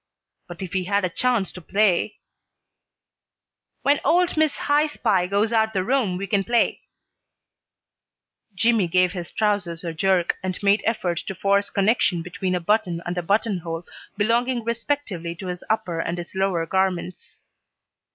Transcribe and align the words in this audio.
But 0.47 0.63
if 0.63 0.73
he 0.73 0.85
had 0.85 1.05
a 1.05 1.09
chance 1.09 1.51
to 1.51 1.61
play 1.61 2.15
"When 3.83 4.01
old 4.03 4.35
Miss 4.35 4.57
High 4.57 4.87
Spy 4.87 5.27
goes 5.27 5.53
out 5.53 5.73
the 5.73 5.83
room 5.83 6.17
we 6.17 6.25
play." 6.25 6.79
Jimmy 8.55 8.87
gave 8.87 9.11
his 9.11 9.29
trousers 9.29 9.83
a 9.83 9.93
jerk 9.93 10.37
and 10.41 10.57
made 10.63 10.81
effort 10.85 11.19
to 11.27 11.35
force 11.35 11.69
connection 11.69 12.23
between 12.23 12.55
a 12.55 12.59
button 12.59 13.03
and 13.05 13.15
a 13.15 13.21
buttonhole 13.21 13.85
belonging 14.17 14.63
respectively 14.63 15.35
to 15.35 15.45
his 15.45 15.63
upper 15.69 15.99
and 15.99 16.17
his 16.17 16.33
lower 16.33 16.65
garments. 16.65 17.39